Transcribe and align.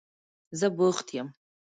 زه 0.59 0.67
بوخت 0.77 1.07
یم. 1.17 1.27